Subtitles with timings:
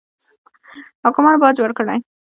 [1.03, 1.97] حاکمانو باج ورکړي.